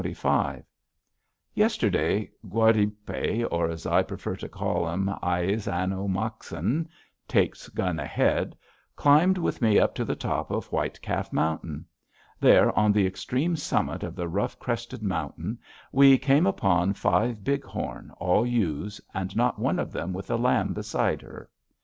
_Yesterday 1.53 2.31
Guardipe, 2.49 3.45
or, 3.51 3.69
as 3.69 3.85
I 3.85 4.01
prefer 4.01 4.35
to 4.37 4.49
call 4.49 4.89
him, 4.89 5.11
Aí 5.21 5.49
is 5.49 5.67
an 5.67 5.93
ah 5.93 6.07
mak 6.07 6.41
an 6.51 6.89
(Takes 7.27 7.69
Gun 7.69 7.99
Ahead), 7.99 8.57
climbed 8.95 9.37
with 9.37 9.61
me 9.61 9.79
to 9.93 10.03
the 10.03 10.15
top 10.15 10.49
of 10.49 10.71
White 10.71 10.99
Calf 11.03 11.31
Mountain. 11.31 11.85
There, 12.39 12.75
on 12.75 12.91
the 12.91 13.05
extreme 13.05 13.55
summit 13.55 14.01
of 14.01 14.15
the 14.15 14.27
rough 14.27 14.57
crested 14.57 15.03
mountain, 15.03 15.59
we 15.91 16.17
came 16.17 16.47
upon 16.47 16.95
five 16.95 17.43
bighorn, 17.43 18.09
all 18.17 18.43
ewes, 18.43 18.99
and 19.13 19.35
not 19.35 19.59
one 19.59 19.77
of 19.77 19.91
them 19.91 20.13
with 20.13 20.31
a 20.31 20.35
lamb 20.35 20.73
beside 20.73 21.21
her. 21.21 21.47